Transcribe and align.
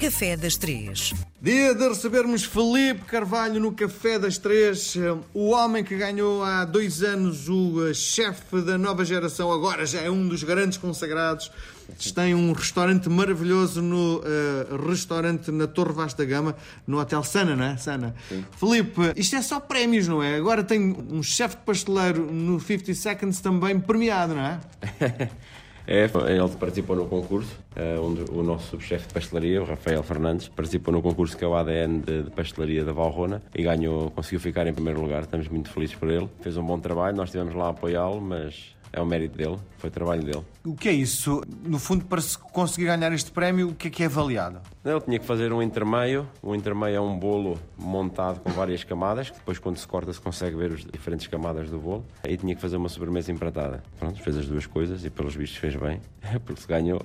Café 0.00 0.34
das 0.34 0.56
Três. 0.56 1.12
Dia 1.42 1.74
de 1.74 1.86
recebermos 1.86 2.42
Felipe 2.42 3.02
Carvalho 3.04 3.60
no 3.60 3.70
Café 3.72 4.18
das 4.18 4.38
Três, 4.38 4.94
o 5.34 5.50
homem 5.50 5.84
que 5.84 5.94
ganhou 5.94 6.42
há 6.42 6.64
dois 6.64 7.02
anos 7.02 7.50
o 7.50 7.86
eh, 7.86 7.92
chefe 7.92 8.62
da 8.62 8.78
nova 8.78 9.04
geração, 9.04 9.52
agora 9.52 9.84
já 9.84 10.00
é 10.00 10.10
um 10.10 10.26
dos 10.26 10.42
grandes 10.42 10.78
consagrados. 10.78 11.52
Tem 12.14 12.34
um 12.34 12.52
restaurante 12.52 13.10
maravilhoso 13.10 13.82
no 13.82 14.20
uh, 14.20 14.88
restaurante 14.88 15.50
na 15.50 15.66
Torre 15.66 15.92
Vasta 15.92 16.24
Gama, 16.24 16.56
no 16.86 16.98
Hotel 16.98 17.22
Sana, 17.22 17.54
não 17.54 17.64
é? 17.64 17.76
Sana. 17.76 18.14
Sim. 18.26 18.42
Felipe, 18.58 19.12
isto 19.16 19.36
é 19.36 19.42
só 19.42 19.60
prémios, 19.60 20.08
não 20.08 20.22
é? 20.22 20.36
Agora 20.36 20.64
tem 20.64 20.96
um 21.10 21.22
chefe 21.22 21.56
de 21.56 21.62
pasteleiro 21.62 22.24
no 22.32 22.58
50 22.58 22.94
Seconds 22.94 23.40
também 23.40 23.78
premiado, 23.78 24.34
não 24.34 24.42
é? 24.42 24.60
É, 25.86 26.04
ele 26.04 26.56
participou 26.58 26.94
no 26.94 27.06
concurso, 27.06 27.56
eh, 27.74 27.98
onde 27.98 28.22
o 28.30 28.42
nosso 28.42 28.68
subchefe 28.68 29.08
de 29.08 29.14
pastelaria, 29.14 29.60
o 29.60 29.64
Rafael 29.64 30.02
Fernandes, 30.02 30.48
participou 30.48 30.92
no 30.92 31.02
concurso 31.02 31.36
que 31.36 31.44
é 31.44 31.48
o 31.48 31.54
ADN 31.54 32.00
de, 32.00 32.22
de 32.24 32.30
pastelaria 32.30 32.84
da 32.84 32.92
Valrona 32.92 33.42
e 33.54 33.62
ganhou, 33.62 34.10
conseguiu 34.10 34.40
ficar 34.40 34.66
em 34.66 34.72
primeiro 34.72 35.00
lugar. 35.00 35.22
Estamos 35.22 35.48
muito 35.48 35.70
felizes 35.70 35.96
por 35.96 36.10
ele. 36.10 36.28
Fez 36.40 36.56
um 36.56 36.64
bom 36.64 36.78
trabalho, 36.78 37.16
nós 37.16 37.28
estivemos 37.28 37.54
lá 37.54 37.66
a 37.66 37.70
apoiá-lo, 37.70 38.20
mas 38.20 38.74
é 38.92 39.00
o 39.00 39.06
mérito 39.06 39.36
dele, 39.36 39.56
foi 39.78 39.88
o 39.88 39.92
trabalho 39.92 40.22
dele. 40.22 40.44
O 40.64 40.74
que 40.74 40.88
é 40.88 40.92
isso? 40.92 41.42
No 41.64 41.78
fundo, 41.78 42.04
para 42.04 42.20
se 42.20 42.36
conseguir 42.36 42.86
ganhar 42.86 43.12
este 43.12 43.30
prémio, 43.30 43.68
o 43.68 43.74
que 43.74 43.88
é 43.88 43.90
que 43.90 44.02
é 44.02 44.06
avaliado? 44.06 44.60
Ele 44.84 45.00
tinha 45.00 45.18
que 45.18 45.24
fazer 45.24 45.52
um 45.52 45.62
intermeio. 45.62 46.28
O 46.42 46.54
intermeio 46.54 46.96
é 46.96 47.00
um 47.00 47.18
bolo 47.18 47.58
montado 47.78 48.40
com 48.40 48.50
várias 48.50 48.84
camadas, 48.84 49.30
que 49.30 49.38
depois, 49.38 49.58
quando 49.58 49.76
se 49.76 49.86
corta, 49.86 50.12
se 50.12 50.20
consegue 50.20 50.56
ver 50.56 50.72
as 50.72 50.84
diferentes 50.84 51.26
camadas 51.26 51.70
do 51.70 51.78
bolo. 51.78 52.04
Aí 52.24 52.36
tinha 52.36 52.54
que 52.54 52.60
fazer 52.60 52.76
uma 52.76 52.88
sobremesa 52.88 53.32
empratada. 53.32 53.82
Pronto, 53.98 54.20
fez 54.22 54.36
as 54.36 54.46
duas 54.46 54.66
coisas 54.66 55.04
e, 55.04 55.10
pelos 55.10 55.34
vistos, 55.34 55.58
fez 55.58 55.76
bem, 55.76 56.00
porque 56.44 56.60
se 56.60 56.66
ganhou. 56.66 57.00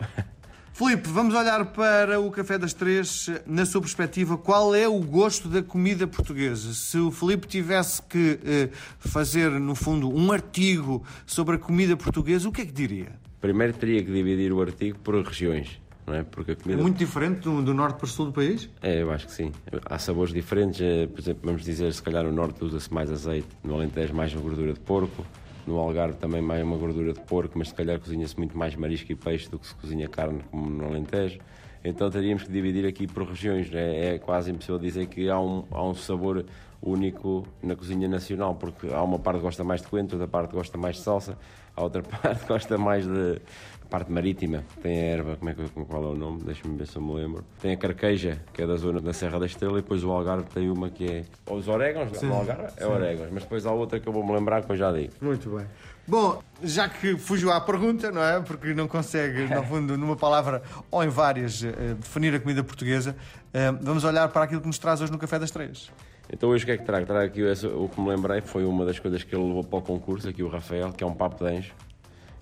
Filipe, 0.78 1.08
vamos 1.08 1.34
olhar 1.34 1.64
para 1.68 2.20
o 2.20 2.30
Café 2.30 2.58
das 2.58 2.74
Três. 2.74 3.30
Na 3.48 3.66
sua 3.66 3.80
perspectiva, 3.80 4.38
qual 4.38 4.76
é 4.76 4.86
o 4.86 5.00
gosto 5.00 5.48
da 5.48 5.64
comida 5.64 6.06
portuguesa? 6.06 6.74
Se 6.74 6.98
o 6.98 7.12
Filipe 7.12 7.48
tivesse 7.48 8.02
que 8.02 8.38
eh, 8.46 8.70
fazer, 9.00 9.50
no 9.52 9.74
fundo, 9.74 10.14
um 10.14 10.34
artigo 10.34 11.02
sobre 11.26 11.56
a 11.56 11.58
comida 11.58 11.96
portuguesa, 11.96 12.50
o 12.50 12.52
que 12.52 12.60
é 12.60 12.66
que 12.66 12.74
diria? 12.74 13.14
Primeiro 13.40 13.72
teria 13.72 14.04
que 14.04 14.12
dividir 14.12 14.52
o 14.52 14.62
artigo 14.62 15.00
por 15.00 15.16
regiões. 15.26 15.80
Não 16.06 16.14
é? 16.14 16.24
Porque 16.24 16.52
a 16.52 16.56
comida... 16.58 16.78
É 16.78 16.84
muito 16.84 16.98
diferente 16.98 17.40
do, 17.40 17.62
do 17.62 17.74
norte 17.74 17.96
para 17.96 18.06
o 18.06 18.10
sul 18.10 18.26
do 18.26 18.34
país? 18.34 18.70
É, 18.82 19.02
eu 19.02 19.10
acho 19.12 19.28
que 19.28 19.32
sim. 19.32 19.54
Há 19.86 19.98
sabores 19.98 20.34
diferentes. 20.34 20.82
eh, 20.82 21.08
Por 21.08 21.22
exemplo, 21.22 21.40
vamos 21.46 21.64
dizer, 21.64 21.94
se 21.94 22.04
calhar 22.04 22.26
no 22.26 22.34
norte 22.34 22.62
usa-se 22.66 22.94
mais 22.94 23.10
azeite, 23.10 23.48
no 23.64 23.76
Alentejo 23.76 24.14
mais 24.14 24.34
gordura 24.34 24.74
de 24.74 24.80
porco, 24.82 25.26
no 25.68 25.78
Algarve 25.78 26.18
também 26.18 26.42
mais 26.42 26.64
uma 26.64 26.78
gordura 26.78 27.14
de 27.14 27.20
porco, 27.22 27.58
mas 27.58 27.70
se 27.70 27.76
calhar 27.76 28.00
cozinha-se 28.00 28.38
muito 28.38 28.58
mais 28.58 28.76
marisco 28.76 29.12
e 29.12 29.16
peixe 29.16 29.50
do 29.50 29.58
que 29.58 29.68
se 29.68 29.76
cozinha 29.76 30.08
carne, 30.08 30.42
como 30.52 30.70
no 30.70 30.86
Alentejo. 30.86 31.40
Então 31.84 32.10
teríamos 32.10 32.44
que 32.44 32.52
dividir 32.52 32.86
aqui 32.86 33.06
por 33.06 33.28
regiões. 33.28 33.72
É, 33.74 34.16
é 34.16 34.20
quase 34.20 34.52
impossível 34.52 34.80
dizer 34.80 35.06
que 35.06 35.30
há 35.30 35.40
um, 35.40 35.66
há 35.70 35.84
um 35.84 35.94
sabor 35.94 36.46
único 36.82 37.48
na 37.62 37.76
cozinha 37.76 38.08
nacional, 38.08 38.56
porque 38.56 38.88
há 38.94 39.02
uma 39.02 39.20
parte 39.20 39.38
que 39.38 39.44
gosta 39.44 39.64
mais 39.64 39.82
de 39.82 39.88
coentro, 39.88 40.18
outra 40.18 40.28
parte 40.28 40.50
que 40.50 40.56
gosta 40.56 40.78
mais 40.78 40.98
de 40.98 41.02
salsa, 41.02 41.38
a 41.76 41.84
outra 41.84 42.02
parte 42.04 42.42
que 42.42 42.48
gosta 42.48 42.78
mais 42.78 43.06
de 43.06 43.42
parte 43.90 44.12
marítima. 44.12 44.64
Tem 44.82 45.00
a 45.00 45.04
erva, 45.04 45.36
como 45.38 45.50
é 45.50 45.54
que, 45.54 45.70
qual 45.70 46.04
é 46.04 46.08
o 46.08 46.16
nome? 46.16 46.44
Deixa-me 46.44 46.78
ver 46.78 46.88
se 46.88 46.98
eu 46.98 47.02
me 47.02 47.14
lembro. 47.14 47.44
Tem 47.62 47.74
a 47.74 47.78
carqueja, 47.78 48.42
que 48.54 48.62
é 48.62 48.68
da 48.68 48.76
zona 48.76 49.00
da 49.00 49.14
Serra 49.14 49.40
da 49.40 49.46
Estrela, 49.46 49.78
e 49.78 49.82
depois 49.82 50.04
o 50.04 50.12
Algarve 50.12 50.46
tem 50.50 50.70
uma 50.70 50.90
que 50.90 51.06
é. 51.06 51.26
Os 51.50 51.68
orégãos, 51.68 52.22
no 52.22 52.34
Algarve 52.34 52.74
é 52.78 52.86
orégãos, 52.86 53.30
mas 53.32 53.44
depois 53.44 53.66
há 53.66 53.72
outra 53.72 54.00
que 54.00 54.08
eu 54.08 54.14
vou-me 54.14 54.34
lembrar 54.34 54.64
que 54.64 54.72
eu 54.72 54.76
já 54.76 54.92
digo. 54.92 55.14
Muito 55.22 55.50
bem. 55.50 55.66
Bom, 56.08 56.40
já 56.62 56.88
que 56.88 57.18
fugiu 57.18 57.52
à 57.52 57.60
pergunta, 57.60 58.12
não 58.12 58.24
é? 58.24 58.40
Porque 58.40 58.74
não 58.74 58.88
consegue, 58.88 59.48
no 59.54 59.64
fundo, 59.66 59.98
numa 59.98 60.16
palavra 60.16 60.62
ou 60.92 61.04
em 61.04 61.10
várias, 61.10 61.64
eh, 61.64 61.96
definir 62.00 62.36
a 62.36 62.40
comida 62.40 62.64
portuguesa, 62.64 63.16
eh, 63.52 63.72
vamos 63.82 64.04
olhar 64.04 64.28
para 64.30 64.44
aquilo 64.44 64.62
que 64.62 64.68
nos 64.68 64.78
traz 64.78 65.02
hoje 65.02 65.12
no 65.12 65.18
Café 65.18 65.40
das 65.40 65.50
Três. 65.50 65.92
Então 66.32 66.50
hoje 66.50 66.64
o 66.64 66.66
que 66.66 66.72
é 66.74 66.78
que 66.78 66.86
trago? 66.86 67.06
Trago 67.06 67.26
aqui 67.26 67.44
o 67.44 67.90
que 67.90 68.02
me 68.02 68.10
lembrei, 68.10 68.42
foi 68.42 68.66
uma 68.66 68.86
das 68.86 69.00
coisas 69.00 69.24
que 69.24 69.36
ele 69.36 69.44
levou 69.44 69.64
para 69.64 69.80
o 69.80 69.82
concurso, 69.82 70.28
aqui 70.28 70.44
o 70.44 70.48
Rafael, 70.48 70.92
que 70.92 71.04
é 71.04 71.08
um 71.08 71.14
papo 71.14 71.44
de 71.44 71.50
anjo. 71.50 71.74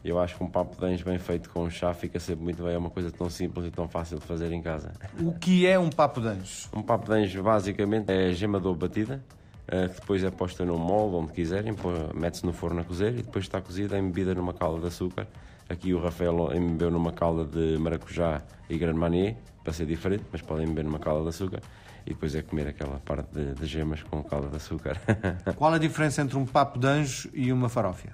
Eu 0.04 0.20
acho 0.20 0.36
que 0.36 0.44
um 0.44 0.50
papo 0.50 0.78
de 0.78 0.86
anjo 0.86 1.06
bem 1.06 1.18
feito 1.18 1.50
com 1.50 1.70
chá 1.70 1.94
fica 1.94 2.20
sempre 2.20 2.44
muito 2.44 2.62
bem, 2.62 2.74
é 2.74 2.78
uma 2.78 2.90
coisa 2.90 3.10
tão 3.10 3.30
simples 3.30 3.66
e 3.68 3.72
tão 3.72 3.88
fácil 3.88 4.20
de 4.20 4.26
fazer 4.26 4.52
em 4.52 4.62
casa. 4.62 4.92
O 5.20 5.34
que 5.34 5.66
é 5.66 5.80
um 5.80 5.90
papo 5.90 6.20
de 6.20 6.28
anjo? 6.28 6.68
Um 6.74 6.82
papo 6.82 7.06
de 7.06 7.14
anjo 7.14 7.42
basicamente 7.42 8.12
é 8.12 8.32
gema 8.34 8.60
de 8.60 8.68
ovo 8.68 8.78
batida, 8.78 9.24
eh, 9.68 9.88
que 9.88 10.00
depois 10.00 10.24
é 10.24 10.32
posta 10.32 10.66
num 10.66 10.78
molde, 10.78 11.16
onde 11.16 11.34
quiserem, 11.34 11.76
mete-se 12.14 12.46
no 12.46 12.54
forno 12.54 12.82
a 12.82 12.84
cozer 12.84 13.14
e 13.14 13.24
depois 13.24 13.46
está 13.46 13.62
cozida, 13.62 13.98
embebida 13.98 14.34
numa 14.34 14.54
calda 14.54 14.82
de 14.82 14.88
açúcar. 14.88 15.28
Aqui 15.70 15.94
o 15.94 16.00
Rafael 16.00 16.54
embebeu 16.54 16.92
numa 16.92 17.12
calda 17.12 17.46
de 17.46 17.78
maracujá 17.78 18.42
e 18.70 18.78
grande 18.78 19.00
manier, 19.00 19.38
para 19.64 19.74
ser 19.74 19.86
diferente, 19.86 20.26
mas 20.32 20.42
podem 20.42 20.68
beber 20.68 20.84
numa 20.84 21.00
calda 21.00 21.24
de 21.24 21.30
açúcar. 21.30 21.62
E 22.06 22.10
depois 22.10 22.36
é 22.36 22.42
comer 22.42 22.68
aquela 22.68 23.00
parte 23.00 23.34
de, 23.34 23.54
de 23.54 23.66
gemas 23.66 24.04
com 24.04 24.22
calda 24.24 24.50
de 24.50 24.58
açúcar. 24.58 25.00
Qual 25.56 25.74
a 25.74 25.78
diferença 25.78 26.22
entre 26.22 26.38
um 26.38 26.46
papo 26.46 26.78
de 26.78 26.86
anjo 26.86 27.30
e 27.34 27.52
uma 27.52 27.70
farófia? 27.70 28.14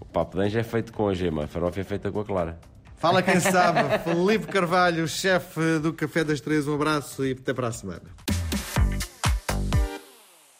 o 0.00 0.04
papo 0.04 0.38
de 0.38 0.44
anjo 0.44 0.58
é 0.58 0.62
feito 0.62 0.92
com 0.92 1.08
a 1.08 1.14
gema, 1.14 1.44
a 1.44 1.46
farofa 1.46 1.80
é 1.80 1.84
feita 1.84 2.10
com 2.10 2.20
a 2.20 2.24
clara. 2.24 2.58
Fala 2.96 3.22
quem 3.22 3.38
sabe, 3.38 3.80
Felipe 4.04 4.46
Carvalho, 4.46 5.06
chefe 5.06 5.78
do 5.78 5.92
Café 5.92 6.24
das 6.24 6.40
Três, 6.40 6.66
um 6.66 6.74
abraço 6.74 7.24
e 7.24 7.32
até 7.32 7.52
para 7.52 7.68
a 7.68 7.72
semana. 7.72 8.39